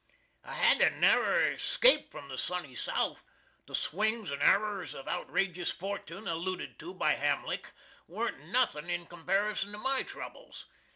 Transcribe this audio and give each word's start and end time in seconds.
I 0.43 0.55
had 0.55 0.81
a 0.81 0.89
narrer 0.89 1.55
scape 1.59 2.09
from 2.09 2.27
the 2.27 2.35
sonny 2.35 2.73
South. 2.73 3.23
"The 3.67 3.75
swings 3.75 4.31
and 4.31 4.41
arrers 4.41 4.95
of 4.95 5.05
outrajus 5.07 5.69
fortin," 5.69 6.27
alluded 6.27 6.79
to 6.79 6.95
by 6.95 7.13
Hamlick, 7.13 7.69
warn't 8.07 8.45
nothin 8.47 8.89
in 8.89 9.05
comparison 9.05 9.71
to 9.73 9.77
my 9.77 10.01
trubles. 10.01 10.65